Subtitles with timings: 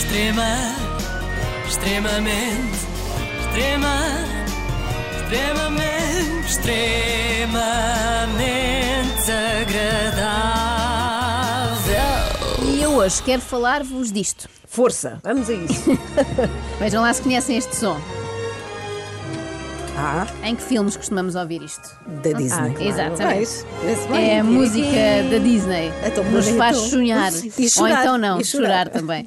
[0.00, 0.56] Extrema,
[1.68, 2.78] extremamente,
[3.38, 3.98] extrema,
[5.12, 7.60] extremamente, extremamente
[9.60, 10.40] agradável.
[12.64, 14.48] E eu hoje quero falar-vos disto.
[14.66, 15.90] Força, vamos a isso.
[16.80, 18.00] Vejam lá se conhecem este som.
[20.02, 21.94] Ah, Em que filmes costumamos ouvir isto?
[22.22, 22.72] Da Disney.
[22.74, 22.82] claro.
[22.82, 23.50] Exatamente.
[24.14, 24.88] É a música
[25.30, 25.92] da Disney.
[26.06, 27.30] Então, Nos faz sonhar.
[27.32, 28.86] E Ou chorar, então não, chorar.
[28.86, 28.88] chorar.
[28.88, 29.26] também.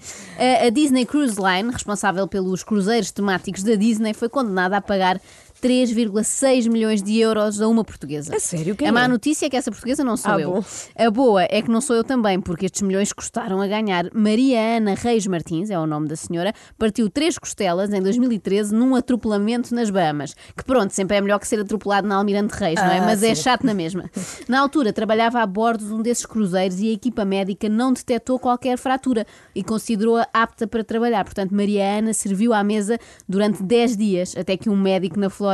[0.66, 5.22] A Disney Cruise Line, responsável pelos cruzeiros temáticos da Disney, foi condenada a pagar
[5.63, 8.35] 3,6 milhões de euros a uma portuguesa.
[8.35, 8.76] A sério?
[8.76, 9.08] Quem a má é?
[9.08, 10.52] notícia é que essa portuguesa não sou Ah, eu.
[10.52, 10.63] bom.
[10.98, 14.05] A boa é que não sou eu também, porque estes milhões custaram a ganhar.
[14.13, 18.95] Maria Ana Reis Martins, é o nome da senhora, partiu três costelas em 2013 num
[18.95, 20.35] atropelamento nas Bahamas.
[20.55, 22.99] Que pronto, sempre é melhor que ser atropelado na Almirante Reis, não é?
[22.99, 23.41] Ah, Mas é sim.
[23.41, 24.09] chato na mesma.
[24.48, 28.38] Na altura, trabalhava a bordo de um desses cruzeiros e a equipa médica não detectou
[28.38, 31.23] qualquer fratura e considerou-a apta para trabalhar.
[31.23, 35.52] Portanto, Maria Ana serviu à mesa durante 10 dias, até que um médico na Flórida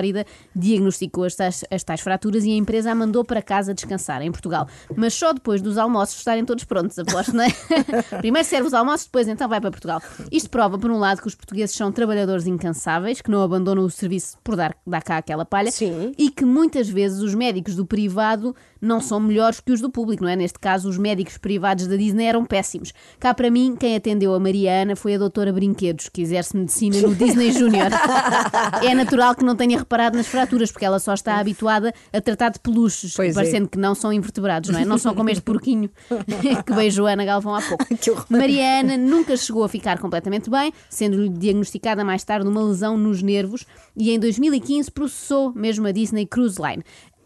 [0.55, 4.31] diagnosticou as tais, as tais fraturas e a empresa a mandou para casa descansar, em
[4.31, 4.67] Portugal.
[4.95, 7.49] Mas só depois dos almoços estarem todos prontos, aposto, não é?
[8.19, 10.01] Primeiro serve os almoços, depois então vai para Portugal.
[10.31, 13.89] Isto prova, por um lado, que os portugueses são trabalhadores incansáveis, que não abandonam o
[13.89, 16.13] serviço por dar, dar cá aquela palha Sim.
[16.17, 20.23] e que muitas vezes os médicos do privado não são melhores que os do público,
[20.23, 20.35] não é?
[20.35, 22.93] Neste caso, os médicos privados da Disney eram péssimos.
[23.19, 27.13] Cá para mim, quem atendeu a Mariana foi a doutora Brinquedos, que exerce medicina no
[27.13, 27.89] Disney Junior.
[28.83, 32.49] é natural que não tenha reparado nas fraturas, porque ela só está habituada a tratar
[32.49, 33.33] de peluches, Pois é.
[33.33, 34.85] parecendo que não são invertebrados, não é?
[34.85, 35.89] Não são como este porquinho
[36.65, 37.85] que beijou a Ana Galvão há pouco.
[38.29, 43.65] Mariana nunca chegou a ficar completamente bem, sendo-lhe diagnosticada mais tarde uma lesão nos nervos
[43.97, 46.83] e em 2015 processou mesmo a Disney Cruise Line.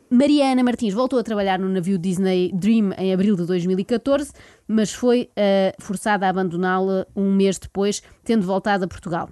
[0.09, 4.31] Mariana Martins voltou a trabalhar no navio Disney Dream em abril de 2014,
[4.67, 9.27] mas foi eh, forçada a abandoná-la um mês depois, tendo voltado a Portugal.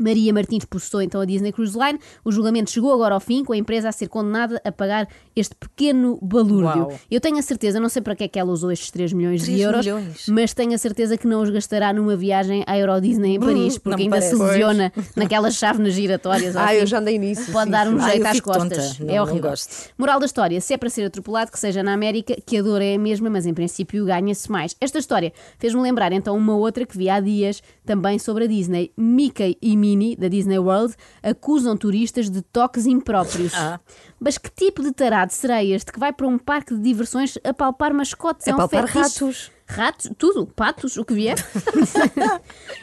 [0.00, 1.98] Maria Martins processou então a Disney Cruise Line.
[2.24, 5.54] O julgamento chegou agora ao fim, com a empresa a ser condenada a pagar este
[5.54, 6.82] pequeno balúrdio.
[6.88, 6.98] Uau.
[7.10, 9.40] Eu tenho a certeza, não sei para que é que ela usou estes 3 milhões
[9.42, 10.26] de 3 euros, milhões?
[10.28, 13.74] mas tenho a certeza que não os gastará numa viagem à Euro Disney em Paris,
[13.74, 14.52] não porque ainda se parece.
[14.52, 16.56] lesiona naquelas chávenas giratórias.
[16.56, 16.74] Ah, assim.
[16.76, 17.52] eu já andei nisso.
[17.52, 17.98] Pode sim, dar um.
[17.98, 18.88] Ah, jeito às costas.
[18.98, 19.04] tonta.
[19.04, 19.50] Não- é não horrível.
[19.50, 19.90] gosto.
[19.96, 22.82] Moral da história: se é para ser atropelado, que seja na América, que a dor
[22.82, 24.74] é a mesma, mas em princípio ganha-se mais.
[24.80, 28.90] Esta história fez-me lembrar então uma outra que vi há dias também sobre a Disney.
[28.96, 33.52] Mickey e Minnie, da Disney World, acusam turistas de toques impróprios.
[33.54, 33.78] Ah.
[34.18, 37.52] Mas que tipo de tarado será este que vai para um parque de diversões a
[37.52, 38.46] palpar mascotes?
[38.46, 39.24] É, um palpar fetiche.
[39.24, 39.50] ratos.
[39.74, 41.36] Ratos, tudo, patos, o que vier.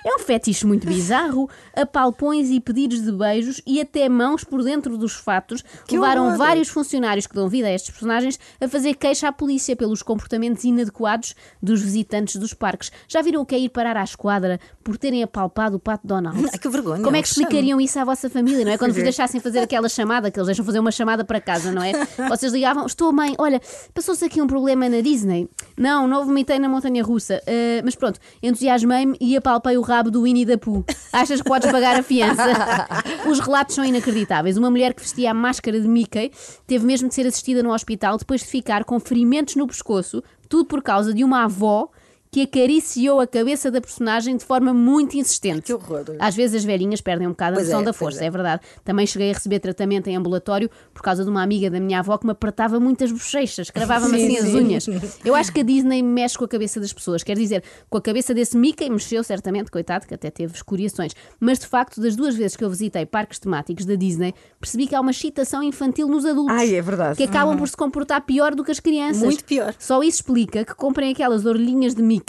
[0.05, 1.49] é um fetiche muito bizarro.
[1.73, 6.37] Apalpões e pedidos de beijos e até mãos por dentro dos fatos Que levaram horror.
[6.37, 10.63] vários funcionários que dão vida a estes personagens a fazer queixa à polícia pelos comportamentos
[10.63, 12.91] inadequados dos visitantes dos parques.
[13.07, 16.49] Já viram o que é ir parar à esquadra por terem apalpado o pato Donald?
[16.51, 17.03] Ai, que vergonha.
[17.03, 18.77] Como é que explicariam isso à vossa família, não é?
[18.77, 21.81] Quando vos deixassem fazer aquela chamada, que eles deixam fazer uma chamada para casa, não
[21.81, 21.93] é?
[22.29, 23.61] Vocês ligavam, estou mãe, olha,
[23.93, 25.49] passou-se aqui um problema na Disney.
[25.77, 27.41] Não, não vomitei na montanha russa.
[27.45, 30.83] Ah, mas pronto, entusiasmei-me e apalpei o rabo do Winnie da Pooh.
[31.13, 32.87] Achas que podes pagar a fiança?
[33.29, 34.57] Os relatos são inacreditáveis.
[34.57, 36.31] Uma mulher que vestia a máscara de Mickey
[36.65, 40.65] teve mesmo de ser assistida no hospital depois de ficar com ferimentos no pescoço, tudo
[40.65, 41.89] por causa de uma avó
[42.31, 45.63] que acariciou a cabeça da personagem de forma muito insistente.
[45.63, 46.05] Que horror.
[46.17, 48.27] Às vezes as velhinhas perdem um bocado a Pois noção é, da força, é.
[48.27, 48.29] é.
[48.29, 48.61] verdade.
[48.85, 52.17] Também cheguei a receber tratamento em ambulatório por causa de uma amiga da minha avó
[52.17, 54.57] que me apertava muitas bochechas, cravava-me Sim, assim as sim.
[54.59, 54.85] unhas.
[55.25, 57.21] Eu acho que a Disney mexe com a cabeça das pessoas.
[57.21, 61.11] Quer dizer, com a cabeça desse Mickey mexeu certamente, coitado, que até teve escoriações.
[61.37, 64.95] Mas de facto, das duas vezes que eu visitei parques temáticos da Disney, percebi que
[64.95, 66.55] há uma excitação infantil nos adultos.
[66.55, 67.17] Ai, é verdade.
[67.17, 69.23] Que acabam por se comportar pior do que as crianças.
[69.23, 69.75] Muito pior.
[69.77, 72.20] Só isso explica que comprem aquelas orelhinhas de Mickey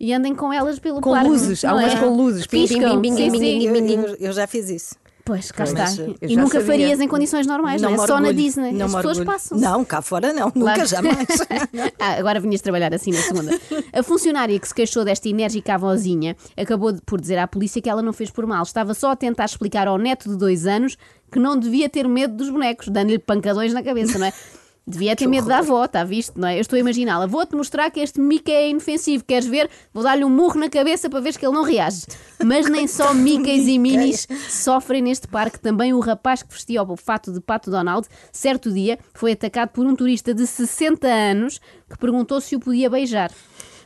[0.00, 1.28] e andem com elas pelo Com parque.
[1.28, 1.96] luzes, há não umas é?
[1.98, 2.46] com luzes.
[2.46, 3.30] Piscam, pim, sim.
[3.30, 4.94] pim, Eu, eu- já fiz isso.
[5.24, 6.02] Pois, cá Mas, está.
[6.20, 6.66] E nunca sabia.
[6.66, 7.98] farias em condições normais, não, me é?
[7.98, 8.34] Só na orgulho.
[8.34, 8.72] Disney.
[8.72, 9.26] Não As pessoas orgulho.
[9.38, 9.56] passam.
[9.56, 10.50] Não, cá fora não.
[10.50, 10.80] Claro.
[10.80, 11.28] Nunca, jamais.
[12.00, 13.52] ah, agora vinhas trabalhar assim na segunda.
[13.92, 17.88] A funcionária que se queixou desta enérgica avózinha acabou de- por dizer à polícia que
[17.88, 18.64] ela não fez por mal.
[18.64, 20.98] Estava só a tentar explicar ao neto de dois anos
[21.30, 24.32] que não devia ter medo dos bonecos, dando-lhe pancadões na cabeça, não é?
[24.84, 26.56] Devia ter medo da avó, está visto, não é?
[26.56, 27.26] Eu estou a imaginá-la.
[27.26, 29.24] Vou-te mostrar que este Mickey é inofensivo.
[29.24, 29.70] Queres ver?
[29.94, 32.04] Vou dar-lhe um murro na cabeça para ver que ele não reage.
[32.44, 35.60] Mas nem só Mickeys e Minis sofrem neste parque.
[35.60, 39.86] Também o rapaz que vestia o fato de Pato Donald, certo dia, foi atacado por
[39.86, 43.30] um turista de 60 anos que perguntou se o podia beijar.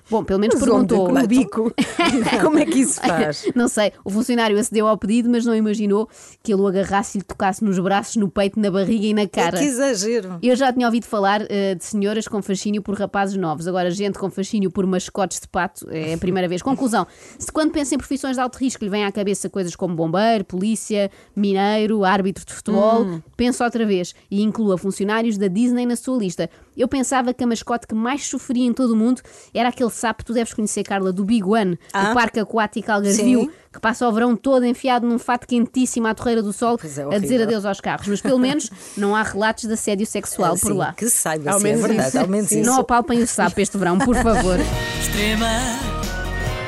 [0.09, 0.87] Bom, pelo menos Mas onde?
[0.95, 1.13] perguntou.
[1.13, 1.73] No bico.
[2.43, 3.47] Como é que isso faz?
[3.55, 6.09] Não sei, o funcionário acedeu ao pedido, mas não imaginou
[6.43, 9.27] que ele o agarrasse e lhe tocasse nos braços, no peito, na barriga e na
[9.27, 9.59] cara.
[9.59, 10.39] Que exagero.
[10.43, 13.67] Eu já tinha ouvido falar eh, de senhoras com fascínio por rapazes novos.
[13.67, 16.63] Agora, gente com fascínio por mascotes de pato é a primeira vez.
[16.63, 17.07] Conclusão:
[17.39, 20.45] se quando pensa em profissões de alto risco lhe vem à cabeça coisas como bombeiro,
[20.45, 23.21] polícia, mineiro, árbitro de futebol, Hum.
[23.37, 26.49] pensa outra vez e inclua funcionários da Disney na sua lista.
[26.77, 29.23] Eu pensava que a mascote que mais sofria em todo o mundo
[29.55, 32.09] era aquele sapo, tu deves conhecer, Carla, do Big One, ah.
[32.09, 33.51] do Parque Aquático Algarvio, Sim.
[33.73, 36.79] que passa o verão todo enfiado num fato quentíssimo à torreira do sol
[37.11, 38.07] é, a dizer adeus aos carros.
[38.07, 40.93] Mas pelo menos não há relatos de assédio sexual por sim, lá.
[40.93, 42.19] Que saiba, ao é menos é verdade, isso.
[42.19, 42.71] Ao menos isso.
[42.71, 44.59] Não apalpem o sapo este verão, por favor.
[45.01, 45.47] Extrema,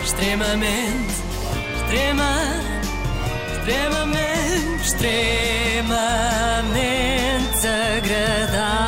[0.03, 1.15] extremamente,
[1.77, 2.31] extrema,
[3.59, 5.99] extremamente, extremamente
[7.67, 8.88] agradável.